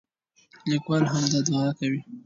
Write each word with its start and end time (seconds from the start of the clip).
لیکوال 0.69 1.03
همدا 1.13 1.39
دعا 1.47 1.69
کوي. 1.79 2.01